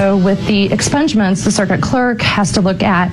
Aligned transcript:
So 0.00 0.16
with 0.16 0.46
the 0.46 0.66
expungements, 0.70 1.44
the 1.44 1.50
circuit 1.50 1.82
clerk 1.82 2.22
has 2.22 2.52
to 2.52 2.62
look 2.62 2.82
at 2.82 3.12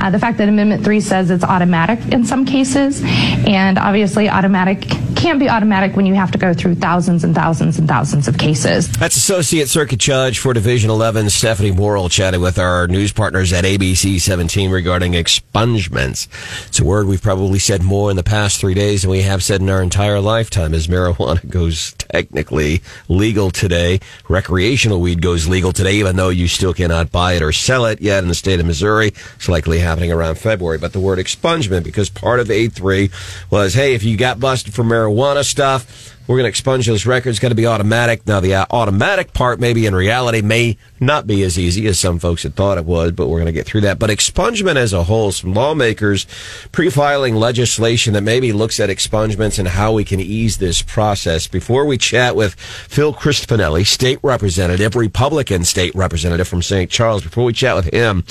uh, 0.00 0.08
the 0.08 0.18
fact 0.18 0.38
that 0.38 0.48
Amendment 0.48 0.82
3 0.82 0.98
says 0.98 1.30
it's 1.30 1.44
automatic 1.44 2.10
in 2.10 2.24
some 2.24 2.46
cases, 2.46 3.02
and 3.04 3.78
obviously 3.78 4.30
automatic 4.30 4.86
can't 5.22 5.38
be 5.38 5.48
automatic 5.48 5.94
when 5.94 6.04
you 6.04 6.14
have 6.14 6.32
to 6.32 6.38
go 6.38 6.52
through 6.52 6.74
thousands 6.74 7.22
and 7.22 7.32
thousands 7.32 7.78
and 7.78 7.86
thousands 7.86 8.26
of 8.26 8.36
cases. 8.36 8.90
That's 8.90 9.14
Associate 9.14 9.68
Circuit 9.68 10.00
Judge 10.00 10.40
for 10.40 10.52
Division 10.52 10.90
11, 10.90 11.30
Stephanie 11.30 11.70
Morrill, 11.70 12.08
chatting 12.08 12.40
with 12.40 12.58
our 12.58 12.88
news 12.88 13.12
partners 13.12 13.52
at 13.52 13.64
ABC 13.64 14.20
17 14.20 14.72
regarding 14.72 15.12
expungements. 15.12 16.26
It's 16.66 16.80
a 16.80 16.84
word 16.84 17.06
we've 17.06 17.22
probably 17.22 17.60
said 17.60 17.84
more 17.84 18.10
in 18.10 18.16
the 18.16 18.24
past 18.24 18.60
three 18.60 18.74
days 18.74 19.02
than 19.02 19.12
we 19.12 19.22
have 19.22 19.44
said 19.44 19.60
in 19.60 19.70
our 19.70 19.80
entire 19.80 20.18
lifetime 20.18 20.74
as 20.74 20.88
marijuana 20.88 21.48
goes 21.48 21.92
technically 21.92 22.82
legal 23.08 23.52
today. 23.52 24.00
Recreational 24.28 25.00
weed 25.00 25.22
goes 25.22 25.46
legal 25.46 25.72
today, 25.72 25.94
even 25.94 26.16
though 26.16 26.30
you 26.30 26.48
still 26.48 26.74
cannot 26.74 27.12
buy 27.12 27.34
it 27.34 27.42
or 27.42 27.52
sell 27.52 27.86
it 27.86 28.00
yet 28.00 28.24
in 28.24 28.28
the 28.28 28.34
state 28.34 28.58
of 28.58 28.66
Missouri. 28.66 29.12
It's 29.36 29.48
likely 29.48 29.78
happening 29.78 30.10
around 30.10 30.38
February. 30.38 30.78
But 30.78 30.92
the 30.92 31.00
word 31.00 31.20
expungement, 31.20 31.84
because 31.84 32.10
part 32.10 32.40
of 32.40 32.48
A3 32.48 33.12
was, 33.52 33.74
hey, 33.74 33.94
if 33.94 34.02
you 34.02 34.16
got 34.16 34.40
busted 34.40 34.74
for 34.74 34.82
marijuana, 34.82 35.11
marijuana 35.12 35.44
stuff. 35.44 36.10
We're 36.28 36.36
going 36.36 36.44
to 36.44 36.50
expunge 36.50 36.86
those 36.86 37.04
records. 37.04 37.40
Going 37.40 37.50
to 37.50 37.56
be 37.56 37.66
automatic. 37.66 38.26
Now, 38.26 38.38
the 38.38 38.54
uh, 38.54 38.66
automatic 38.70 39.32
part, 39.32 39.58
maybe 39.58 39.86
in 39.86 39.94
reality, 39.94 40.40
may 40.40 40.78
not 41.00 41.26
be 41.26 41.42
as 41.42 41.58
easy 41.58 41.86
as 41.88 41.98
some 41.98 42.20
folks 42.20 42.44
had 42.44 42.54
thought 42.54 42.78
it 42.78 42.84
was, 42.84 43.10
but 43.12 43.26
we're 43.26 43.38
going 43.38 43.46
to 43.46 43.52
get 43.52 43.66
through 43.66 43.82
that. 43.82 43.98
But 43.98 44.08
expungement 44.08 44.76
as 44.76 44.92
a 44.92 45.02
whole, 45.02 45.32
some 45.32 45.52
lawmakers 45.52 46.26
pre-filing 46.70 47.34
legislation 47.34 48.12
that 48.12 48.22
maybe 48.22 48.52
looks 48.52 48.78
at 48.78 48.88
expungements 48.88 49.58
and 49.58 49.66
how 49.66 49.92
we 49.92 50.04
can 50.04 50.20
ease 50.20 50.58
this 50.58 50.80
process. 50.80 51.48
Before 51.48 51.86
we 51.86 51.98
chat 51.98 52.36
with 52.36 52.54
Phil 52.54 53.12
Christofanelli, 53.12 53.84
state 53.84 54.20
representative, 54.22 54.94
Republican 54.94 55.64
state 55.64 55.94
representative 55.94 56.46
from 56.46 56.62
St. 56.62 56.88
Charles, 56.88 57.24
before 57.24 57.44
we 57.44 57.52
chat 57.52 57.74
with 57.74 57.92
him, 57.92 58.24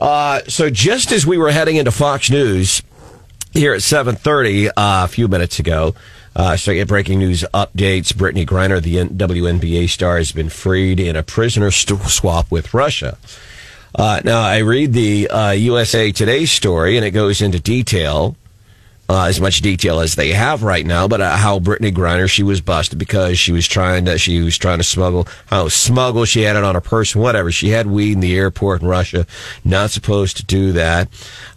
uh, 0.00 0.40
so 0.48 0.70
just 0.70 1.12
as 1.12 1.26
we 1.26 1.38
were 1.38 1.50
heading 1.50 1.76
into 1.76 1.90
Fox 1.90 2.30
News, 2.30 2.82
here 3.52 3.74
at 3.74 3.80
7.30 3.80 4.68
uh, 4.68 4.70
a 4.76 5.08
few 5.08 5.28
minutes 5.28 5.58
ago. 5.58 5.94
Uh, 6.36 6.56
so 6.56 6.72
get 6.72 6.86
breaking 6.86 7.18
news 7.18 7.44
updates. 7.52 8.12
Brittney 8.12 8.46
Griner, 8.46 8.80
the 8.80 8.96
WNBA 8.96 9.88
star, 9.88 10.18
has 10.18 10.30
been 10.30 10.48
freed 10.48 11.00
in 11.00 11.16
a 11.16 11.22
prisoner 11.22 11.70
swap 11.70 12.50
with 12.50 12.72
Russia. 12.72 13.18
Uh, 13.94 14.20
now, 14.24 14.40
I 14.42 14.58
read 14.58 14.92
the 14.92 15.28
uh, 15.28 15.50
USA 15.50 16.12
Today 16.12 16.44
story, 16.44 16.96
and 16.96 17.04
it 17.04 17.10
goes 17.10 17.42
into 17.42 17.58
detail 17.58 18.36
uh, 19.08 19.24
as 19.24 19.40
much 19.40 19.62
detail 19.62 20.00
as 20.00 20.16
they 20.16 20.32
have 20.32 20.62
right 20.62 20.84
now, 20.84 21.08
but 21.08 21.20
uh, 21.20 21.36
how 21.36 21.58
Brittney 21.58 21.92
Griner 21.92 22.28
she 22.28 22.42
was 22.42 22.60
busted 22.60 22.98
because 22.98 23.38
she 23.38 23.52
was 23.52 23.66
trying 23.66 24.04
to 24.04 24.18
she 24.18 24.40
was 24.40 24.58
trying 24.58 24.78
to 24.78 24.84
smuggle 24.84 25.26
how 25.46 25.68
smuggle 25.68 26.26
she 26.26 26.42
had 26.42 26.56
it 26.56 26.64
on 26.64 26.74
her 26.74 26.80
person 26.80 27.20
whatever. 27.20 27.50
She 27.50 27.70
had 27.70 27.86
weed 27.86 28.12
in 28.12 28.20
the 28.20 28.36
airport 28.36 28.82
in 28.82 28.88
Russia 28.88 29.26
not 29.64 29.90
supposed 29.90 30.36
to 30.36 30.44
do 30.44 30.72
that. 30.72 31.08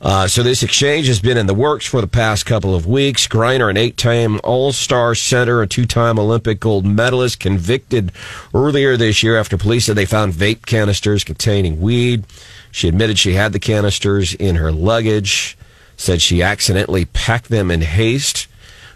Uh, 0.01 0.27
so 0.27 0.43
this 0.43 0.63
exchange 0.63 1.07
has 1.07 1.19
been 1.19 1.37
in 1.37 1.45
the 1.45 1.53
works 1.53 1.85
for 1.85 1.99
the 1.99 2.07
past 2.07 2.45
couple 2.45 2.73
of 2.73 2.87
weeks. 2.87 3.27
Griner 3.27 3.69
an 3.69 3.77
eight-time 3.77 4.39
All-Star 4.43 5.13
center 5.13 5.61
a 5.61 5.67
two-time 5.67 6.17
Olympic 6.17 6.59
gold 6.59 6.85
medalist 6.85 7.39
convicted 7.39 8.11
earlier 8.53 8.95
this 8.95 9.23
year 9.23 9.37
after 9.37 9.57
police 9.57 9.85
said 9.85 9.97
they 9.97 10.05
found 10.05 10.33
vape 10.33 10.65
canisters 10.65 11.23
containing 11.23 11.81
weed. 11.81 12.23
She 12.71 12.87
admitted 12.87 13.19
she 13.19 13.33
had 13.33 13.51
the 13.51 13.59
canisters 13.59 14.33
in 14.33 14.55
her 14.55 14.71
luggage 14.71 15.57
said 16.01 16.21
she 16.21 16.41
accidentally 16.41 17.05
packed 17.05 17.49
them 17.49 17.69
in 17.71 17.81
haste. 17.81 18.47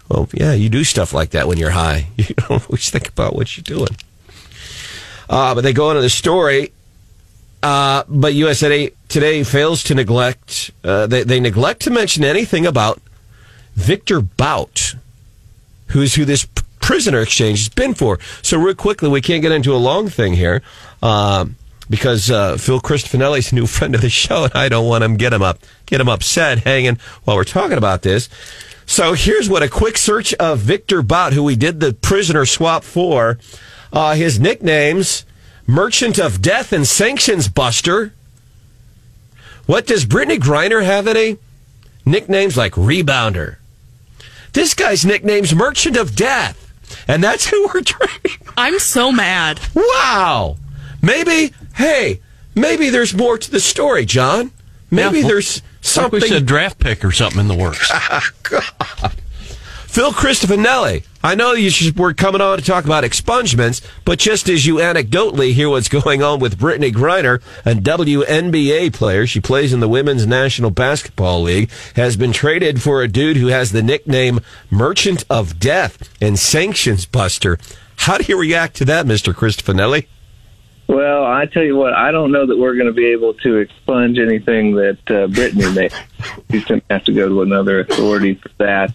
Well, 0.08 0.28
yeah, 0.32 0.52
you 0.52 0.68
do 0.68 0.84
stuff 0.84 1.12
like 1.12 1.30
that 1.30 1.48
when 1.48 1.58
you're 1.58 1.70
high. 1.70 2.08
You 2.16 2.34
don't 2.34 2.62
always 2.62 2.90
think 2.90 3.08
about 3.08 3.34
what 3.34 3.56
you're 3.56 3.62
doing. 3.62 3.96
Uh, 5.28 5.54
but 5.54 5.62
they 5.62 5.72
go 5.72 5.90
into 5.90 6.02
the 6.02 6.10
story. 6.10 6.72
Uh, 7.62 8.04
but 8.08 8.34
USA 8.34 8.90
Today 9.08 9.44
fails 9.44 9.84
to 9.84 9.94
neglect, 9.94 10.72
uh, 10.82 11.06
they, 11.06 11.22
they 11.22 11.40
neglect 11.40 11.82
to 11.82 11.90
mention 11.90 12.24
anything 12.24 12.66
about 12.66 13.00
Victor 13.74 14.20
Bout, 14.20 14.94
who's 15.88 16.14
who 16.16 16.24
this 16.24 16.46
prisoner 16.80 17.20
exchange 17.20 17.60
has 17.60 17.68
been 17.68 17.94
for. 17.94 18.18
So, 18.42 18.58
real 18.58 18.74
quickly, 18.74 19.08
we 19.08 19.20
can't 19.20 19.42
get 19.42 19.52
into 19.52 19.74
a 19.74 19.78
long 19.78 20.08
thing 20.08 20.34
here. 20.34 20.62
Um, 21.02 21.56
because 21.88 22.30
uh, 22.30 22.56
Phil 22.56 22.80
Christofanelli's 22.80 23.52
a 23.52 23.54
new 23.54 23.66
friend 23.66 23.94
of 23.94 24.00
the 24.00 24.10
show, 24.10 24.44
and 24.44 24.54
I 24.54 24.68
don't 24.68 24.86
want 24.86 25.04
him 25.04 25.16
get 25.16 25.32
him 25.32 25.42
up 25.42 25.58
get 25.86 26.00
him 26.00 26.08
upset 26.08 26.60
hanging 26.60 26.98
while 27.24 27.36
we're 27.36 27.44
talking 27.44 27.78
about 27.78 28.02
this. 28.02 28.28
So 28.86 29.14
here's 29.14 29.48
what 29.48 29.62
a 29.62 29.68
quick 29.68 29.98
search 29.98 30.32
of 30.34 30.60
Victor 30.60 31.02
Bout, 31.02 31.32
who 31.32 31.42
we 31.42 31.56
did 31.56 31.80
the 31.80 31.92
prisoner 31.92 32.46
swap 32.46 32.84
for. 32.84 33.38
Uh, 33.92 34.14
his 34.14 34.38
nicknames: 34.38 35.24
Merchant 35.66 36.18
of 36.18 36.42
Death 36.42 36.72
and 36.72 36.86
Sanctions 36.86 37.48
Buster. 37.48 38.12
What 39.66 39.86
does 39.86 40.06
Brittney 40.06 40.38
Griner 40.38 40.84
have 40.84 41.08
any 41.08 41.38
nicknames 42.04 42.56
like 42.56 42.72
Rebounder? 42.72 43.56
This 44.52 44.74
guy's 44.74 45.04
nickname's 45.04 45.54
Merchant 45.54 45.96
of 45.96 46.14
Death, 46.14 46.72
and 47.08 47.22
that's 47.22 47.46
who 47.50 47.68
we're 47.74 47.82
trying. 47.82 48.38
I'm 48.56 48.78
so 48.78 49.10
mad. 49.10 49.60
Wow. 49.74 50.56
Maybe 51.02 51.52
hey, 51.76 52.20
maybe 52.54 52.90
there's 52.90 53.14
more 53.14 53.38
to 53.38 53.50
the 53.50 53.60
story, 53.60 54.04
John. 54.04 54.50
Maybe 54.90 55.20
yeah, 55.20 55.28
there's 55.28 55.62
something. 55.80 56.20
Like 56.20 56.30
we 56.30 56.36
said 56.36 56.46
draft 56.46 56.78
pick 56.78 57.04
or 57.04 57.12
something 57.12 57.40
in 57.40 57.48
the 57.48 57.54
works. 57.54 57.90
Ah, 58.08 58.30
God. 58.42 59.12
Phil 59.96 60.12
Christofanelli. 60.12 61.04
I 61.24 61.34
know 61.34 61.52
you 61.52 61.70
should, 61.70 61.98
we're 61.98 62.12
coming 62.12 62.42
on 62.42 62.58
to 62.58 62.62
talk 62.62 62.84
about 62.84 63.02
expungements, 63.02 63.82
but 64.04 64.18
just 64.18 64.46
as 64.46 64.66
you 64.66 64.76
anecdotally 64.76 65.54
hear 65.54 65.70
what's 65.70 65.88
going 65.88 66.22
on 66.22 66.38
with 66.38 66.58
Brittney 66.58 66.92
Griner, 66.92 67.40
a 67.64 67.74
WNBA 67.74 68.92
player, 68.92 69.26
she 69.26 69.40
plays 69.40 69.72
in 69.72 69.80
the 69.80 69.88
Women's 69.88 70.26
National 70.26 70.70
Basketball 70.70 71.40
League, 71.40 71.70
has 71.96 72.14
been 72.16 72.32
traded 72.32 72.82
for 72.82 73.02
a 73.02 73.08
dude 73.08 73.38
who 73.38 73.46
has 73.46 73.72
the 73.72 73.82
nickname 73.82 74.40
Merchant 74.70 75.24
of 75.30 75.58
Death 75.58 76.14
and 76.20 76.38
Sanctions 76.38 77.06
Buster. 77.06 77.58
How 77.96 78.18
do 78.18 78.24
you 78.28 78.38
react 78.38 78.76
to 78.76 78.84
that, 78.84 79.06
Mr. 79.06 79.32
Christofanelli? 79.32 80.06
Well, 80.88 81.24
I 81.24 81.46
tell 81.46 81.64
you 81.64 81.76
what, 81.76 81.94
I 81.94 82.12
don't 82.12 82.30
know 82.30 82.46
that 82.46 82.56
we're 82.56 82.74
going 82.74 82.86
to 82.86 82.92
be 82.92 83.06
able 83.06 83.34
to 83.34 83.56
expunge 83.56 84.18
anything 84.18 84.74
that 84.76 84.98
uh, 85.08 85.26
Brittney 85.26 85.74
made. 85.74 85.92
He's 86.48 86.64
going 86.64 86.80
to 86.80 86.86
have 86.90 87.04
to 87.04 87.12
go 87.12 87.28
to 87.28 87.42
another 87.42 87.80
authority 87.80 88.34
for 88.34 88.50
that. 88.58 88.94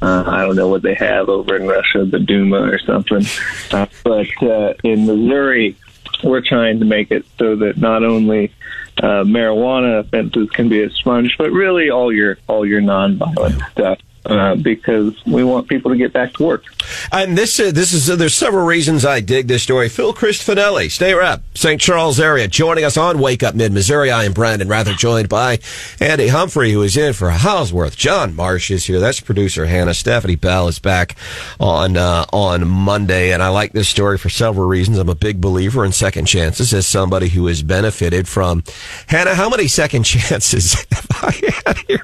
Uh, 0.00 0.24
I 0.26 0.42
don't 0.42 0.54
know 0.54 0.68
what 0.68 0.82
they 0.82 0.94
have 0.94 1.28
over 1.28 1.56
in 1.56 1.66
Russia, 1.66 2.04
the 2.04 2.20
Duma 2.20 2.62
or 2.62 2.78
something. 2.78 3.24
Uh, 3.72 3.86
but 4.04 4.42
uh, 4.42 4.74
in 4.84 5.06
Missouri, 5.06 5.76
we're 6.22 6.40
trying 6.40 6.78
to 6.78 6.84
make 6.84 7.10
it 7.10 7.24
so 7.38 7.56
that 7.56 7.78
not 7.78 8.04
only 8.04 8.52
uh, 8.98 9.24
marijuana 9.24 10.00
offenses 10.00 10.48
can 10.50 10.68
be 10.68 10.80
expunged, 10.80 11.36
but 11.38 11.50
really 11.50 11.90
all 11.90 12.12
your 12.12 12.38
all 12.46 12.64
your 12.64 12.80
nonviolent 12.80 13.70
stuff 13.72 13.98
uh, 14.26 14.54
because 14.56 15.14
we 15.26 15.44
want 15.44 15.68
people 15.68 15.90
to 15.90 15.96
get 15.96 16.12
back 16.12 16.32
to 16.34 16.42
work. 16.44 16.64
And 17.12 17.36
this 17.36 17.58
uh, 17.60 17.70
this 17.72 17.92
is 17.92 18.08
uh, 18.08 18.16
there's 18.16 18.34
several 18.34 18.64
reasons 18.64 19.04
I 19.04 19.20
dig 19.20 19.48
this 19.48 19.62
story. 19.62 19.88
Phil 19.88 20.14
Christofanelli, 20.14 20.90
state 20.90 21.14
rep, 21.14 21.42
St. 21.54 21.80
Charles 21.80 22.18
area, 22.18 22.48
joining 22.48 22.84
us 22.84 22.96
on 22.96 23.18
Wake 23.18 23.42
Up 23.42 23.54
Mid 23.54 23.72
Missouri. 23.72 24.10
I 24.10 24.24
am 24.24 24.32
Brandon 24.32 24.68
Rather, 24.68 24.94
joined 24.94 25.28
by 25.28 25.58
Andy 26.00 26.28
Humphrey, 26.28 26.72
who 26.72 26.82
is 26.82 26.96
in 26.96 27.12
for 27.12 27.30
Houseworth. 27.30 27.96
John 27.96 28.34
Marsh 28.34 28.70
is 28.70 28.86
here. 28.86 29.00
That's 29.00 29.20
producer 29.20 29.66
Hannah. 29.66 29.94
Stephanie 29.94 30.36
Bell 30.36 30.68
is 30.68 30.78
back 30.78 31.16
on 31.60 31.96
uh, 31.96 32.24
on 32.32 32.66
Monday, 32.66 33.32
and 33.32 33.42
I 33.42 33.48
like 33.48 33.72
this 33.72 33.88
story 33.88 34.18
for 34.18 34.30
several 34.30 34.66
reasons. 34.66 34.98
I'm 34.98 35.08
a 35.08 35.14
big 35.14 35.40
believer 35.40 35.84
in 35.84 35.92
second 35.92 36.26
chances 36.26 36.72
as 36.72 36.86
somebody 36.86 37.28
who 37.28 37.46
has 37.46 37.62
benefited 37.62 38.26
from. 38.28 38.62
Hannah, 39.06 39.34
how 39.34 39.48
many 39.48 39.68
second 39.68 40.02
chances 40.04 40.74
have 40.74 41.06
I 41.10 41.62
had 41.64 41.78
here? 41.86 42.02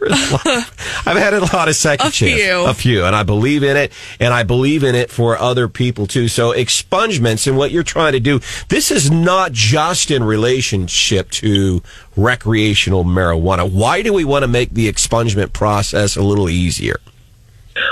I've 1.06 1.16
had 1.16 1.34
a 1.34 1.40
lot 1.40 1.68
of 1.68 1.76
second 1.76 2.09
a 2.10 2.36
few. 2.36 2.64
A 2.66 2.74
few. 2.74 3.04
And 3.04 3.14
I 3.14 3.22
believe 3.22 3.62
in 3.62 3.76
it. 3.76 3.92
And 4.18 4.32
I 4.34 4.42
believe 4.42 4.84
in 4.84 4.94
it 4.94 5.10
for 5.10 5.38
other 5.38 5.68
people 5.68 6.06
too. 6.06 6.28
So 6.28 6.52
expungements 6.52 7.46
and 7.46 7.56
what 7.56 7.70
you're 7.70 7.82
trying 7.82 8.12
to 8.12 8.20
do, 8.20 8.40
this 8.68 8.90
is 8.90 9.10
not 9.10 9.52
just 9.52 10.10
in 10.10 10.24
relationship 10.24 11.30
to 11.30 11.82
recreational 12.16 13.04
marijuana. 13.04 13.70
Why 13.70 14.02
do 14.02 14.12
we 14.12 14.24
want 14.24 14.42
to 14.42 14.48
make 14.48 14.70
the 14.70 14.90
expungement 14.90 15.52
process 15.52 16.16
a 16.16 16.22
little 16.22 16.48
easier? 16.48 16.96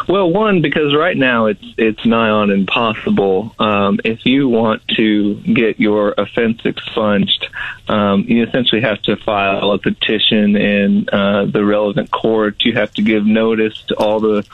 Well, 0.08 0.30
one 0.30 0.62
because 0.62 0.94
right 0.94 1.16
now 1.16 1.46
it's 1.46 1.64
it's 1.76 2.04
nigh 2.04 2.30
on 2.30 2.50
impossible. 2.50 3.54
Um, 3.58 4.00
if 4.04 4.24
you 4.24 4.48
want 4.48 4.86
to 4.96 5.34
get 5.36 5.80
your 5.80 6.14
offense 6.16 6.60
expunged, 6.64 7.48
um, 7.88 8.24
you 8.26 8.44
essentially 8.44 8.80
have 8.82 9.02
to 9.02 9.16
file 9.16 9.72
a 9.72 9.78
petition 9.78 10.56
in 10.56 11.08
uh, 11.10 11.46
the 11.46 11.64
relevant 11.64 12.10
court. 12.10 12.64
You 12.64 12.74
have 12.74 12.92
to 12.94 13.02
give 13.02 13.24
notice 13.26 13.80
to 13.88 13.94
all 13.96 14.20
the 14.20 14.46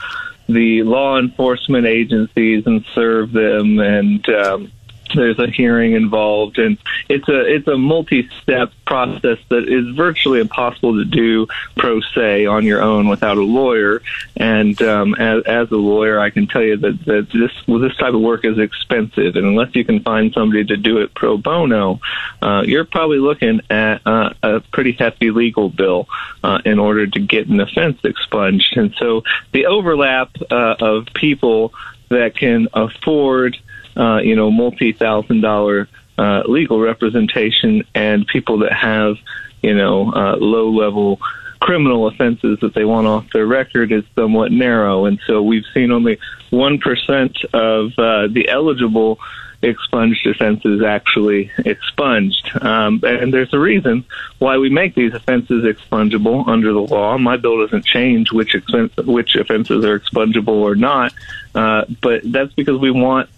the 0.47 0.83
law 0.83 1.17
enforcement 1.17 1.87
agencies 1.87 2.67
and 2.67 2.85
serve 2.93 3.31
them 3.31 3.79
and 3.79 4.27
um, 4.29 4.71
there's 5.15 5.39
a 5.39 5.47
hearing 5.47 5.93
involved, 5.93 6.59
and 6.59 6.77
it's 7.09 7.27
a 7.27 7.55
it's 7.55 7.67
a 7.67 7.77
multi-step 7.77 8.71
process 8.85 9.39
that 9.49 9.67
is 9.67 9.95
virtually 9.95 10.39
impossible 10.39 10.97
to 10.97 11.05
do 11.05 11.47
pro 11.75 12.01
se 12.01 12.45
on 12.45 12.65
your 12.65 12.81
own 12.81 13.07
without 13.07 13.37
a 13.37 13.43
lawyer. 13.43 14.01
And 14.37 14.79
um, 14.81 15.15
as, 15.15 15.43
as 15.45 15.71
a 15.71 15.75
lawyer, 15.75 16.19
I 16.19 16.29
can 16.29 16.47
tell 16.47 16.61
you 16.61 16.77
that, 16.77 17.05
that 17.05 17.27
this 17.31 17.51
well, 17.67 17.79
this 17.79 17.95
type 17.97 18.13
of 18.13 18.21
work 18.21 18.45
is 18.45 18.59
expensive, 18.59 19.35
and 19.35 19.45
unless 19.45 19.75
you 19.75 19.85
can 19.85 20.01
find 20.01 20.33
somebody 20.33 20.65
to 20.65 20.77
do 20.77 20.99
it 20.99 21.13
pro 21.13 21.37
bono, 21.37 21.99
uh, 22.41 22.63
you're 22.65 22.85
probably 22.85 23.19
looking 23.19 23.61
at 23.69 24.05
uh, 24.05 24.33
a 24.43 24.59
pretty 24.71 24.91
hefty 24.91 25.31
legal 25.31 25.69
bill 25.69 26.07
uh, 26.43 26.59
in 26.65 26.79
order 26.79 27.07
to 27.07 27.19
get 27.19 27.47
an 27.47 27.59
offense 27.59 27.99
expunged. 28.03 28.77
And 28.77 28.93
so 28.99 29.23
the 29.51 29.65
overlap 29.67 30.29
uh, 30.51 30.75
of 30.79 31.07
people 31.13 31.73
that 32.09 32.35
can 32.35 32.67
afford, 32.73 33.57
uh, 33.95 34.17
you 34.17 34.35
know, 34.35 34.51
multi-thousand 34.51 35.41
dollar 35.41 35.87
uh, 36.17 36.43
legal 36.45 36.79
representation 36.79 37.83
and 37.93 38.25
people 38.27 38.59
that 38.59 38.73
have, 38.73 39.17
you 39.61 39.75
know, 39.75 40.11
uh, 40.13 40.35
low 40.37 40.69
level 40.69 41.19
criminal 41.59 42.07
offenses 42.07 42.59
that 42.61 42.73
they 42.73 42.85
want 42.85 43.07
off 43.07 43.25
their 43.33 43.45
record 43.45 43.91
is 43.91 44.03
somewhat 44.13 44.51
narrow. 44.51 45.05
And 45.05 45.19
so 45.25 45.41
we've 45.41 45.65
seen 45.73 45.91
only 45.91 46.19
1% 46.51 47.45
of 47.53 47.91
uh, 47.97 48.27
the 48.31 48.47
eligible 48.49 49.19
expunged 49.61 50.27
offenses 50.27 50.83
actually 50.83 51.51
expunged. 51.57 52.51
Um, 52.61 52.99
and 53.03 53.33
there's 53.33 53.53
a 53.53 53.59
reason 53.59 54.05
why 54.37 54.57
we 54.57 54.69
make 54.69 54.95
these 54.95 55.13
offenses 55.13 55.63
expungible 55.63 56.47
under 56.47 56.71
the 56.71 56.81
law. 56.81 57.17
My 57.17 57.37
bill 57.37 57.65
doesn't 57.65 57.85
change 57.85 58.31
which 58.31 58.53
expen- 58.53 59.05
which 59.05 59.35
offenses 59.35 59.83
are 59.83 59.99
expungible 59.99 60.49
or 60.49 60.75
not, 60.75 61.13
uh, 61.55 61.85
but 62.01 62.21
that's 62.31 62.53
because 62.53 62.79
we 62.79 62.91
want 62.91 63.29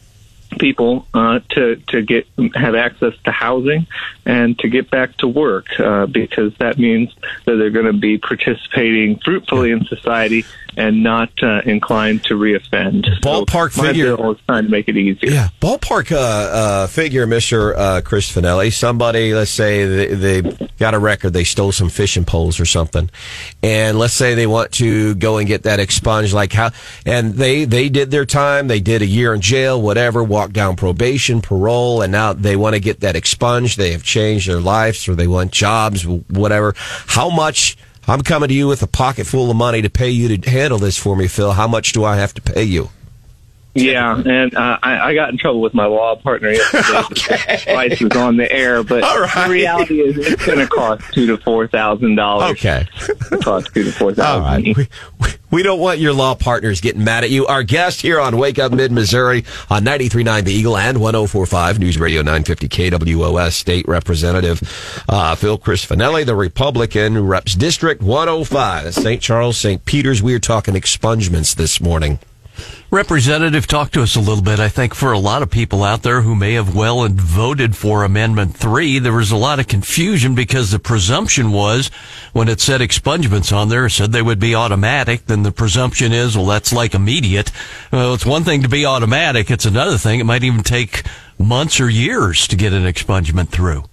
people 0.60 1.08
uh, 1.14 1.40
to 1.50 1.76
to 1.88 2.02
get 2.02 2.28
have 2.56 2.76
access 2.76 3.14
to 3.26 3.32
housing 3.32 3.88
and 4.26 4.58
to 4.60 4.70
get 4.70 4.90
back 4.90 5.16
to 5.18 5.28
work 5.28 5.68
uh, 5.80 6.06
because 6.06 6.56
that 6.58 6.78
means 6.78 7.14
that 7.46 7.56
they're 7.56 7.70
going 7.70 7.86
to 7.86 7.94
be 7.94 8.18
participating 8.18 9.20
fruitfully 9.20 9.72
in 9.72 9.86
society 9.86 10.46
and 10.78 11.02
not 11.02 11.32
uh, 11.42 11.62
inclined 11.66 12.24
to 12.24 12.36
reoffend. 12.36 13.06
Ballpark 13.22 13.72
so 13.72 13.82
figure. 13.82 14.14
is 14.32 14.38
trying 14.46 14.66
to 14.66 14.70
make 14.70 14.88
it 14.88 14.96
easier. 14.96 15.32
Yeah, 15.32 15.50
ballpark 15.60 16.12
uh, 16.12 16.18
uh, 16.18 16.88
figure, 16.88 17.26
Mister 17.26 17.76
uh, 17.76 18.02
Chris 18.02 18.32
Finelli. 18.32 18.72
Somebody, 18.72 19.34
let's 19.34 19.52
say 19.52 19.86
they, 19.86 20.42
they 20.42 20.70
got 20.78 20.94
a 20.94 21.00
record, 21.00 21.34
they 21.34 21.44
stole 21.44 21.72
some 21.72 21.90
fishing 21.90 22.26
poles 22.26 22.60
or 22.60 22.66
something, 22.66 23.10
and 23.64 23.98
let's 23.98 24.14
say 24.14 24.36
they 24.36 24.48
want 24.48 24.72
to 24.74 25.16
go 25.16 25.38
and 25.38 25.48
get 25.48 25.64
that 25.64 25.80
expunged. 25.80 26.34
Like 26.34 26.54
how, 26.54 26.72
and 27.06 27.34
they 27.34 27.66
they 27.66 27.90
did 27.90 28.12
their 28.12 28.26
time, 28.26 28.68
they 28.68 28.80
did 28.80 29.02
a 29.02 29.06
year 29.08 29.34
in 29.34 29.42
jail, 29.42 29.82
whatever, 29.82 30.24
walked 30.38 30.54
down 30.54 30.76
probation, 30.76 31.42
parole, 31.42 32.04
and 32.04 32.12
now 32.12 32.32
they 32.32 32.56
want 32.56 32.76
to 32.76 32.80
get 32.80 33.00
that 33.00 33.16
expunged. 33.16 33.76
They 33.76 33.92
have 33.94 34.04
changed 34.04 34.48
their 34.48 34.60
lives, 34.60 35.08
or 35.08 35.16
they 35.16 35.26
want 35.26 35.52
jobs, 35.52 36.06
whatever. 36.06 36.76
How 36.78 37.32
much? 37.32 37.76
I'm 38.08 38.22
coming 38.22 38.50
to 38.50 38.54
you 38.54 38.68
with 38.68 38.84
a 38.84 38.88
pocket 38.88 39.26
full 39.26 39.50
of 39.50 39.58
money 39.58 39.82
to 39.82 39.90
pay 39.90 40.12
you 40.12 40.38
to 40.38 40.50
handle 40.50 40.78
this 40.78 40.96
for 40.96 41.16
me, 41.16 41.28
Phil. 41.28 41.54
How 41.54 41.68
much 41.68 41.92
do 41.92 42.04
I 42.04 42.18
have 42.18 42.36
to 42.36 42.42
pay 42.42 42.64
you? 42.66 42.92
Yeah, 43.74 44.22
and 44.24 44.56
uh, 44.56 44.78
I, 44.82 45.10
I 45.10 45.14
got 45.16 45.30
in 45.30 45.40
trouble 45.40 45.62
with 45.62 45.74
my 45.74 45.86
law 45.86 46.16
partner 46.16 46.52
yesterday. 46.52 47.00
okay. 47.12 47.62
Twice 47.64 48.00
was 48.00 48.16
on 48.16 48.38
the 48.38 48.52
air, 48.52 48.84
but 48.84 49.02
right. 49.02 49.48
the 49.48 49.52
reality 49.52 50.02
is 50.02 50.18
it's 50.20 50.46
going 50.46 50.60
to 50.60 50.68
cost 50.68 51.04
two 51.14 51.26
to 51.26 51.38
four 51.38 51.68
thousand 51.68 52.16
dollars. 52.16 52.52
Okay, 52.52 52.88
cost 53.42 53.74
two 53.74 53.86
to 53.86 53.92
four 53.92 54.14
thousand. 54.14 54.44
All 54.44 54.52
right. 54.52 54.78
We, 54.78 54.88
we, 55.20 55.30
we, 55.50 55.64
don't 55.64 55.80
want 55.80 56.00
your 56.00 56.14
law 56.14 56.36
partners 56.36 56.82
getting 56.82 57.04
mad 57.04 57.24
at 57.24 57.30
you. 57.30 57.46
Our 57.48 57.64
guest 57.64 58.02
here 58.02 58.20
on 58.20 58.38
Wake 58.38 58.60
Up 58.60 58.72
Mid 58.72 58.92
Missouri 58.92 59.46
on 59.70 59.84
93.9 59.84 60.44
The 60.44 60.54
Eagle 60.54 60.78
and 60.78 60.98
104.5 60.98 61.80
News 61.80 62.00
Radio 62.00 62.22
950 62.22 62.70
KWOS 62.70 63.54
State 63.54 63.88
Representative 63.88 64.62
uh, 65.10 65.36
Phil 65.36 65.58
Chris 65.58 65.86
Finelli, 65.86 66.26
the 66.26 66.36
Republican, 66.36 67.26
reps 67.26 67.56
District 67.56 68.02
105, 68.02 68.84
That's 68.84 68.96
St. 68.98 69.22
Charles, 69.22 69.58
St. 69.58 69.84
Peter's. 69.86 70.22
We 70.22 70.34
are 70.34 70.40
talking 70.40 70.74
expungements 70.74 71.56
this 71.56 71.80
morning. 71.80 72.20
Representative, 72.90 73.68
talk 73.68 73.92
to 73.92 74.02
us 74.02 74.16
a 74.16 74.22
little 74.22 74.44
bit. 74.44 74.62
I 74.62 74.70
think 74.70 74.96
for 74.96 75.12
a 75.12 75.20
lot 75.20 75.42
of 75.42 75.50
people 75.50 75.84
out 75.84 76.04
there 76.04 76.22
who 76.22 76.36
may 76.36 76.54
have 76.54 76.74
well 76.74 77.04
and 77.04 77.20
voted 77.20 77.76
for 77.76 78.04
Amendment 78.04 78.56
3, 78.56 79.00
there 79.00 79.12
was 79.12 79.30
a 79.30 79.36
lot 79.36 79.60
of 79.60 79.68
confusion 79.68 80.36
because 80.36 80.72
the 80.72 80.80
presumption 80.80 81.52
was 81.52 81.92
when 82.32 82.48
it 82.48 82.62
said 82.62 82.80
expungements 82.80 83.56
on 83.56 83.68
there, 83.68 83.90
said 83.90 84.14
they 84.14 84.22
would 84.22 84.40
be 84.40 84.56
automatic, 84.56 85.26
then 85.26 85.44
the 85.44 85.52
presumption 85.52 86.14
is, 86.14 86.38
well, 86.38 86.46
that's 86.46 86.72
like 86.72 86.94
immediate. 86.94 87.52
Well, 87.92 88.14
it's 88.14 88.26
one 88.26 88.46
thing 88.46 88.62
to 88.64 88.70
be 88.70 88.86
automatic. 88.86 89.52
It's 89.52 89.66
another 89.66 89.98
thing. 89.98 90.22
It 90.22 90.26
might 90.26 90.46
even 90.46 90.64
take 90.64 91.04
months 91.38 91.82
or 91.82 91.90
years 91.90 92.48
to 92.48 92.56
get 92.56 92.72
an 92.72 92.84
expungement 92.84 93.50
through. 93.50 93.84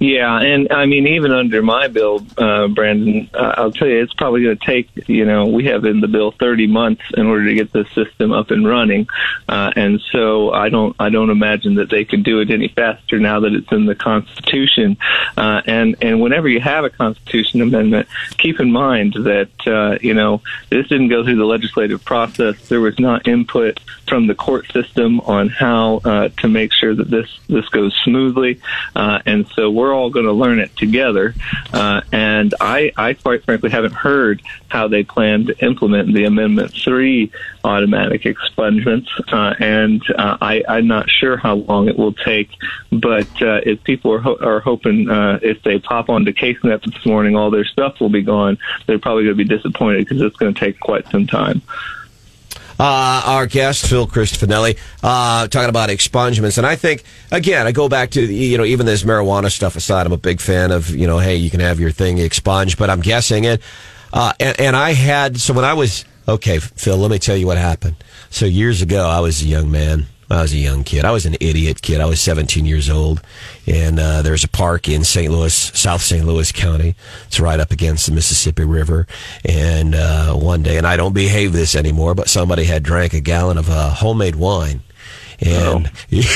Yeah, 0.00 0.40
and 0.40 0.72
I 0.72 0.86
mean, 0.86 1.06
even 1.08 1.30
under 1.30 1.60
my 1.60 1.86
bill, 1.88 2.24
uh, 2.38 2.68
Brandon, 2.68 3.28
uh, 3.34 3.52
I'll 3.58 3.70
tell 3.70 3.86
you, 3.86 4.02
it's 4.02 4.14
probably 4.14 4.42
going 4.42 4.56
to 4.56 4.64
take, 4.64 4.88
you 5.10 5.26
know, 5.26 5.48
we 5.48 5.66
have 5.66 5.84
in 5.84 6.00
the 6.00 6.08
bill 6.08 6.30
30 6.32 6.68
months 6.68 7.02
in 7.18 7.26
order 7.26 7.44
to 7.44 7.54
get 7.54 7.70
the 7.70 7.84
system 7.94 8.32
up 8.32 8.50
and 8.50 8.66
running, 8.66 9.08
uh, 9.46 9.72
and 9.76 10.00
so 10.10 10.52
I 10.54 10.70
don't, 10.70 10.96
I 10.98 11.10
don't 11.10 11.28
imagine 11.28 11.74
that 11.74 11.90
they 11.90 12.06
can 12.06 12.22
do 12.22 12.40
it 12.40 12.50
any 12.50 12.68
faster 12.68 13.18
now 13.18 13.40
that 13.40 13.52
it's 13.52 13.70
in 13.72 13.84
the 13.84 13.94
Constitution. 13.94 14.96
Uh, 15.36 15.60
and 15.66 15.96
and 16.00 16.18
whenever 16.22 16.48
you 16.48 16.60
have 16.60 16.84
a 16.84 16.90
Constitution 16.90 17.60
amendment, 17.60 18.08
keep 18.38 18.58
in 18.58 18.72
mind 18.72 19.12
that, 19.12 19.50
uh, 19.66 19.98
you 20.00 20.14
know, 20.14 20.40
this 20.70 20.88
didn't 20.88 21.08
go 21.08 21.24
through 21.24 21.36
the 21.36 21.44
legislative 21.44 22.02
process. 22.02 22.56
There 22.70 22.80
was 22.80 22.98
not 22.98 23.28
input 23.28 23.80
from 24.08 24.26
the 24.28 24.34
court 24.34 24.72
system 24.72 25.20
on 25.20 25.50
how 25.50 26.00
uh, 26.04 26.30
to 26.38 26.48
make 26.48 26.72
sure 26.72 26.94
that 26.94 27.10
this 27.10 27.28
this 27.48 27.68
goes 27.68 27.94
smoothly, 28.02 28.60
uh, 28.96 29.20
and 29.26 29.46
so 29.54 29.70
we're 29.70 29.89
all 29.92 30.10
going 30.10 30.26
to 30.26 30.32
learn 30.32 30.58
it 30.58 30.76
together. 30.76 31.34
Uh, 31.72 32.00
and 32.12 32.54
I, 32.60 32.92
I 32.96 33.14
quite 33.14 33.44
frankly 33.44 33.70
haven't 33.70 33.92
heard 33.92 34.42
how 34.68 34.88
they 34.88 35.02
plan 35.02 35.46
to 35.46 35.64
implement 35.64 36.14
the 36.14 36.24
Amendment 36.24 36.72
3 36.72 37.30
automatic 37.64 38.22
expungements. 38.22 39.08
Uh, 39.32 39.54
and 39.58 40.02
uh, 40.16 40.38
I, 40.40 40.62
I'm 40.68 40.86
not 40.86 41.08
sure 41.10 41.36
how 41.36 41.54
long 41.54 41.88
it 41.88 41.98
will 41.98 42.14
take. 42.14 42.50
But 42.92 43.30
uh, 43.42 43.60
if 43.64 43.82
people 43.84 44.12
are, 44.12 44.20
ho- 44.20 44.38
are 44.40 44.60
hoping, 44.60 45.08
uh, 45.08 45.38
if 45.42 45.62
they 45.62 45.78
pop 45.78 46.08
onto 46.08 46.32
CaseNet 46.32 46.82
this 46.84 47.06
morning, 47.06 47.36
all 47.36 47.50
their 47.50 47.64
stuff 47.64 48.00
will 48.00 48.08
be 48.08 48.22
gone, 48.22 48.58
they're 48.86 48.98
probably 48.98 49.24
going 49.24 49.36
to 49.36 49.44
be 49.44 49.56
disappointed 49.56 50.00
because 50.06 50.20
it's 50.20 50.36
going 50.36 50.54
to 50.54 50.60
take 50.60 50.80
quite 50.80 51.06
some 51.08 51.26
time. 51.26 51.62
Uh, 52.80 53.22
our 53.26 53.46
guest, 53.46 53.86
Phil 53.86 54.06
Christofanelli, 54.06 54.78
uh, 55.02 55.46
talking 55.48 55.68
about 55.68 55.90
expungements. 55.90 56.56
And 56.56 56.66
I 56.66 56.76
think, 56.76 57.04
again, 57.30 57.66
I 57.66 57.72
go 57.72 57.90
back 57.90 58.12
to, 58.12 58.22
you 58.22 58.56
know, 58.56 58.64
even 58.64 58.86
this 58.86 59.02
marijuana 59.02 59.50
stuff 59.50 59.76
aside, 59.76 60.06
I'm 60.06 60.12
a 60.12 60.16
big 60.16 60.40
fan 60.40 60.70
of, 60.70 60.88
you 60.88 61.06
know, 61.06 61.18
hey, 61.18 61.36
you 61.36 61.50
can 61.50 61.60
have 61.60 61.78
your 61.78 61.90
thing 61.90 62.16
expunged, 62.16 62.78
but 62.78 62.88
I'm 62.88 63.02
guessing 63.02 63.44
it. 63.44 63.60
Uh, 64.14 64.32
and, 64.40 64.58
and 64.58 64.76
I 64.76 64.94
had, 64.94 65.38
so 65.38 65.52
when 65.52 65.66
I 65.66 65.74
was, 65.74 66.06
okay, 66.26 66.58
Phil, 66.58 66.96
let 66.96 67.10
me 67.10 67.18
tell 67.18 67.36
you 67.36 67.46
what 67.46 67.58
happened. 67.58 67.96
So 68.30 68.46
years 68.46 68.80
ago, 68.80 69.06
I 69.06 69.20
was 69.20 69.42
a 69.42 69.46
young 69.46 69.70
man. 69.70 70.06
I 70.30 70.42
was 70.42 70.52
a 70.52 70.58
young 70.58 70.84
kid. 70.84 71.04
I 71.04 71.10
was 71.10 71.26
an 71.26 71.36
idiot 71.40 71.82
kid. 71.82 72.00
I 72.00 72.06
was 72.06 72.20
17 72.20 72.64
years 72.64 72.88
old, 72.88 73.20
and 73.66 73.98
uh, 73.98 74.22
there's 74.22 74.44
a 74.44 74.48
park 74.48 74.88
in 74.88 75.02
St. 75.02 75.30
Louis, 75.30 75.52
South 75.52 76.02
St. 76.02 76.24
Louis 76.24 76.52
County. 76.52 76.94
It's 77.26 77.40
right 77.40 77.58
up 77.58 77.72
against 77.72 78.06
the 78.06 78.12
Mississippi 78.12 78.64
River. 78.64 79.08
And 79.44 79.94
uh, 79.94 80.34
one 80.34 80.62
day, 80.62 80.76
and 80.76 80.86
I 80.86 80.96
don't 80.96 81.14
behave 81.14 81.52
this 81.52 81.74
anymore, 81.74 82.14
but 82.14 82.28
somebody 82.28 82.64
had 82.64 82.84
drank 82.84 83.12
a 83.12 83.20
gallon 83.20 83.58
of 83.58 83.68
uh, 83.68 83.90
homemade 83.90 84.36
wine, 84.36 84.82
and. 85.40 85.90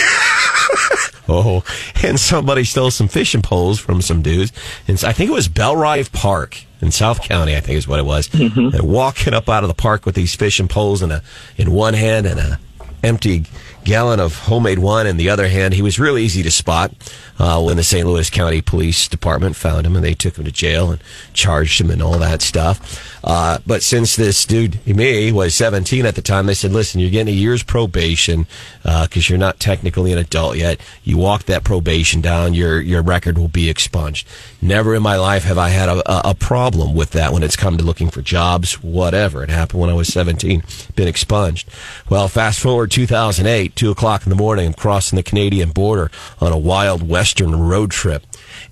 Oh, 1.26 1.64
and 2.02 2.20
somebody 2.20 2.64
stole 2.64 2.90
some 2.90 3.08
fishing 3.08 3.40
poles 3.40 3.80
from 3.80 4.02
some 4.02 4.20
dudes. 4.20 4.52
And 4.86 5.02
I 5.04 5.12
think 5.12 5.30
it 5.30 5.32
was 5.32 5.48
Bellerive 5.48 6.12
Park 6.12 6.64
in 6.82 6.90
South 6.90 7.22
County, 7.22 7.56
I 7.56 7.60
think 7.60 7.78
is 7.78 7.88
what 7.88 7.98
it 7.98 8.04
was. 8.04 8.28
Mm-hmm. 8.28 8.76
And 8.76 8.82
walking 8.82 9.32
up 9.32 9.48
out 9.48 9.64
of 9.64 9.68
the 9.68 9.74
park 9.74 10.04
with 10.04 10.16
these 10.16 10.34
fishing 10.34 10.68
poles 10.68 11.00
in 11.00 11.10
a 11.10 11.22
in 11.56 11.72
one 11.72 11.94
hand 11.94 12.26
and 12.26 12.38
a 12.38 12.60
empty 13.02 13.46
gallon 13.84 14.20
of 14.20 14.40
homemade 14.40 14.78
wine 14.78 15.06
in 15.06 15.16
the 15.16 15.28
other 15.28 15.48
hand. 15.48 15.74
He 15.74 15.82
was 15.82 15.98
real 16.00 16.18
easy 16.18 16.42
to 16.42 16.50
spot 16.50 16.92
uh, 17.38 17.62
when 17.62 17.76
the 17.76 17.82
St. 17.82 18.06
Louis 18.06 18.28
County 18.30 18.60
Police 18.60 19.08
Department 19.08 19.56
found 19.56 19.86
him 19.86 19.94
and 19.94 20.04
they 20.04 20.14
took 20.14 20.36
him 20.36 20.44
to 20.44 20.52
jail 20.52 20.90
and 20.90 21.00
charged 21.32 21.80
him 21.80 21.90
and 21.90 22.02
all 22.02 22.18
that 22.18 22.42
stuff. 22.42 23.18
Uh, 23.22 23.58
but 23.66 23.82
since 23.82 24.16
this 24.16 24.44
dude, 24.44 24.84
me, 24.86 25.32
was 25.32 25.54
17 25.54 26.06
at 26.06 26.14
the 26.14 26.22
time, 26.22 26.46
they 26.46 26.54
said, 26.54 26.72
listen, 26.72 27.00
you're 27.00 27.10
getting 27.10 27.32
a 27.34 27.36
year's 27.36 27.62
probation 27.62 28.46
because 28.82 29.16
uh, 29.16 29.28
you're 29.28 29.38
not 29.38 29.60
technically 29.60 30.12
an 30.12 30.18
adult 30.18 30.56
yet. 30.56 30.80
You 31.02 31.18
walk 31.18 31.44
that 31.44 31.64
probation 31.64 32.20
down, 32.20 32.54
your, 32.54 32.80
your 32.80 33.02
record 33.02 33.38
will 33.38 33.48
be 33.48 33.68
expunged. 33.68 34.26
Never 34.64 34.94
in 34.94 35.02
my 35.02 35.16
life 35.16 35.44
have 35.44 35.58
I 35.58 35.68
had 35.68 35.90
a, 35.90 36.30
a 36.30 36.34
problem 36.34 36.94
with 36.94 37.10
that 37.10 37.34
when 37.34 37.42
it's 37.42 37.54
come 37.54 37.76
to 37.76 37.84
looking 37.84 38.08
for 38.08 38.22
jobs, 38.22 38.82
whatever. 38.82 39.42
It 39.44 39.50
happened 39.50 39.82
when 39.82 39.90
I 39.90 39.94
was 39.94 40.08
17, 40.08 40.62
been 40.96 41.06
expunged. 41.06 41.68
Well, 42.08 42.28
fast 42.28 42.60
forward 42.60 42.90
2008, 42.90 43.76
2 43.76 43.90
o'clock 43.90 44.24
in 44.24 44.30
the 44.30 44.36
morning, 44.36 44.68
I'm 44.68 44.72
crossing 44.72 45.16
the 45.16 45.22
Canadian 45.22 45.72
border 45.72 46.10
on 46.40 46.50
a 46.50 46.56
wild 46.56 47.06
western 47.06 47.54
road 47.54 47.90
trip 47.90 48.24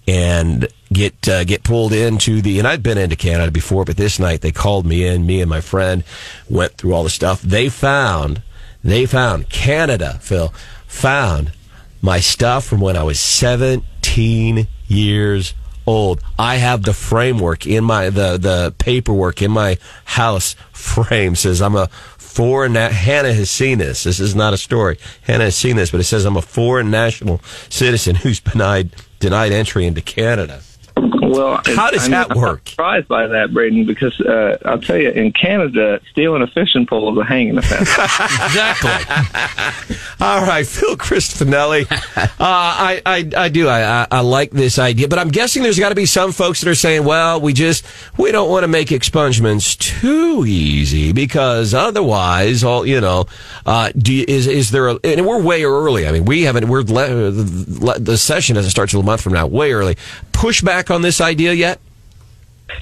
and 0.09 0.67
get 0.91 1.29
uh, 1.29 1.45
get 1.45 1.63
pulled 1.63 1.93
into 1.93 2.41
the 2.41 2.59
and 2.59 2.67
I'd 2.67 2.83
been 2.83 2.97
into 2.97 3.15
Canada 3.15 3.53
before, 3.53 3.85
but 3.85 3.99
this 3.99 4.19
night 4.19 4.41
they 4.41 4.51
called 4.51 4.87
me 4.87 5.07
in. 5.07 5.27
Me 5.27 5.43
and 5.43 5.51
my 5.51 5.61
friend 5.61 6.05
went 6.49 6.73
through 6.73 6.95
all 6.95 7.05
the 7.05 7.11
stuff. 7.11 7.43
They 7.43 7.69
found 7.69 8.41
they 8.83 9.05
found 9.05 9.51
Canada, 9.51 10.19
Phil 10.23 10.55
found 10.87 11.53
my 12.01 12.19
stuff 12.19 12.65
from 12.65 12.81
when 12.81 12.97
I 12.97 13.03
was 13.03 13.21
17 13.21 14.67
years 14.89 15.55
old. 15.87 16.21
I 16.39 16.57
have 16.57 16.83
the 16.83 16.93
framework 16.93 17.67
in 17.67 17.85
my 17.85 18.11
the 18.11 18.39
the 18.39 18.75
paperwork 18.79 19.43
in 19.43 19.51
my 19.51 19.79
house 20.05 20.55
frame 20.73 21.35
says 21.37 21.61
I'm 21.63 21.77
a 21.77 21.89
foreign. 22.19 22.73
Na- 22.73 22.89
Hannah 22.89 23.33
has 23.33 23.51
seen 23.51 23.79
this. 23.79 24.05
This 24.05 24.21
is 24.21 24.35
not 24.35 24.55
a 24.55 24.59
story. 24.59 24.99
Hannah 25.23 25.45
has 25.45 25.57
seen 25.57 25.77
this, 25.77 25.91
but 25.91 26.01
it 26.01 26.05
says 26.05 26.25
I'm 26.25 26.37
a 26.37 26.43
foreign 26.43 26.91
national 26.91 27.41
citizen 27.69 28.17
who's 28.17 28.41
denied 28.53 28.91
denied 29.21 29.53
entry 29.53 29.87
into 29.87 30.01
Canada. 30.01 30.63
Well, 30.97 31.61
How 31.65 31.91
does 31.91 32.05
I'm, 32.05 32.11
that 32.11 32.31
I'm 32.33 32.37
work? 32.39 32.69
surprised 32.69 33.09
by 33.09 33.27
that, 33.27 33.53
Braden, 33.55 33.87
because 33.87 34.21
uh, 34.21 34.59
I'll 34.65 34.79
tell 34.81 34.99
you, 34.99 35.11
in 35.11 35.33
Canada, 35.33 36.01
stealing 36.11 36.43
a 36.43 36.47
fishing 36.47 36.87
pole 36.87 37.13
is 37.13 37.19
a 37.19 37.25
hanging 37.25 37.57
offense. 37.59 37.89
Exactly. 38.43 39.97
All 40.21 40.43
right, 40.45 40.67
Phil 40.67 40.97
Crispinelli. 40.97 41.91
Uh, 41.91 42.27
I, 42.39 43.03
I, 43.07 43.31
I 43.37 43.49
do. 43.49 43.69
I, 43.69 44.03
I, 44.03 44.07
I 44.11 44.21
like 44.21 44.51
this 44.51 44.79
idea, 44.79 45.09
but 45.09 45.19
I'm 45.19 45.31
guessing 45.31 45.63
there's 45.63 45.79
got 45.79 45.89
to 45.89 45.95
be 45.95 46.07
some 46.07 46.33
folks 46.33 46.61
that 46.61 46.69
are 46.71 46.75
saying, 46.75 47.05
well, 47.05 47.41
we 47.41 47.53
just, 47.53 47.85
we 48.19 48.31
don't 48.31 48.51
want 48.51 48.65
to 48.65 48.69
make 48.69 48.89
expungements 48.89 49.77
too 49.79 50.45
easy 50.47 51.13
because 51.13 51.73
otherwise, 51.75 52.63
all, 52.63 52.85
you 52.87 53.01
know, 53.01 53.27
uh, 53.67 53.91
do 53.97 54.13
you, 54.13 54.25
is, 54.29 54.47
is 54.47 54.71
there 54.71 54.89
a, 54.89 54.99
and 55.05 55.27
we're 55.27 55.43
way 55.43 55.65
early. 55.65 56.07
I 56.07 56.13
mean, 56.13 56.25
we 56.25 56.43
haven't, 56.43 56.69
we're, 56.69 56.83
le, 56.83 57.31
the, 57.31 57.97
the 57.99 58.19
session 58.19 58.57
doesn't 58.57 58.71
start 58.71 58.91
till 58.91 59.01
a 59.01 59.05
month 59.05 59.23
from 59.23 59.33
now, 59.33 59.47
way 59.47 59.73
early. 59.73 59.97
Pushback 60.43 60.93
on 60.93 61.03
this 61.03 61.21
idea 61.21 61.53
yet? 61.53 61.79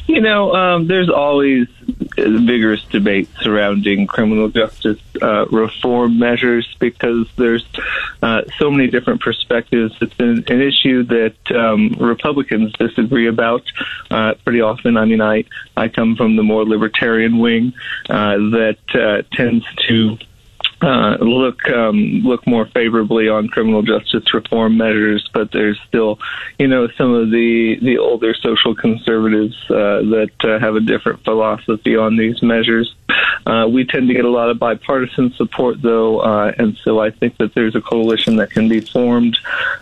You 0.06 0.22
know, 0.22 0.54
um, 0.54 0.86
there's 0.86 1.10
always 1.10 1.68
vigorous 2.16 2.82
debate 2.84 3.28
surrounding 3.42 4.06
criminal 4.06 4.48
justice 4.48 4.98
uh, 5.20 5.44
reform 5.46 6.18
measures 6.18 6.66
because 6.78 7.28
there's 7.36 7.66
uh, 8.22 8.42
so 8.58 8.70
many 8.70 8.88
different 8.88 9.20
perspectives. 9.20 9.94
It's 10.00 10.18
an, 10.18 10.44
an 10.48 10.62
issue 10.62 11.02
that 11.04 11.36
um, 11.54 11.90
Republicans 12.00 12.72
disagree 12.78 13.26
about 13.26 13.64
uh, 14.10 14.34
pretty 14.42 14.62
often. 14.62 14.96
I 14.96 15.04
mean, 15.04 15.20
I 15.20 15.44
I 15.76 15.88
come 15.88 16.16
from 16.16 16.36
the 16.36 16.42
more 16.42 16.64
libertarian 16.64 17.38
wing 17.40 17.74
uh, 18.08 18.36
that 18.36 18.78
uh, 18.94 19.36
tends 19.36 19.66
to 19.88 20.16
uh, 20.82 21.16
look 21.20 21.68
um, 21.68 22.22
look 22.24 22.46
more 22.46 22.66
favorably 22.66 23.28
on 23.28 23.48
criminal 23.48 23.82
justice 23.82 24.32
reform 24.32 24.78
measures, 24.78 25.28
but 25.34 25.52
there's 25.52 25.78
still, 25.86 26.18
you 26.58 26.66
know, 26.66 26.88
some 26.96 27.12
of 27.12 27.30
the 27.30 27.78
the 27.82 27.98
older 27.98 28.34
social 28.34 28.74
conservatives 28.74 29.56
uh, 29.68 30.00
that 30.00 30.30
uh, 30.42 30.58
have 30.58 30.76
a 30.76 30.80
different 30.80 31.22
philosophy 31.22 31.96
on 31.96 32.16
these 32.16 32.42
measures. 32.42 32.94
Uh, 33.44 33.66
we 33.68 33.84
tend 33.84 34.08
to 34.08 34.14
get 34.14 34.24
a 34.24 34.30
lot 34.30 34.48
of 34.48 34.58
bipartisan 34.58 35.32
support, 35.34 35.82
though, 35.82 36.20
uh, 36.20 36.52
and 36.56 36.78
so 36.84 37.00
I 37.00 37.10
think 37.10 37.36
that 37.38 37.54
there's 37.54 37.74
a 37.74 37.80
coalition 37.80 38.36
that 38.36 38.50
can 38.50 38.68
be 38.68 38.80
formed 38.80 39.36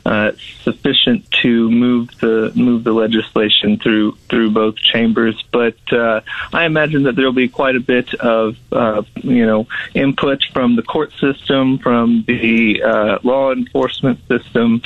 uh, 0.07 0.33
sufficient 0.63 1.31
to 1.43 1.71
move 1.71 2.09
the 2.21 2.51
move 2.57 2.85
the 2.85 2.93
legislation 2.93 3.79
through 3.79 4.13
through 4.29 4.51
both 4.51 4.77
chambers. 4.77 5.41
But 5.53 5.77
I 5.93 6.65
imagine 6.65 7.05
that 7.05 7.15
there 7.15 7.27
will 7.27 7.33
be 7.33 7.49
quite 7.49 7.77
a 7.77 7.81
bit 7.81 8.13
of 8.15 8.57
you 9.23 9.47
know 9.47 9.69
input 9.95 10.43
from 10.53 10.75
the 10.75 10.88
court 10.89 11.13
system, 11.21 11.79
from 11.79 12.25
the 12.27 12.83
uh, 12.83 13.19
law 13.23 13.53
enforcement 13.53 14.19
system. 14.27 14.83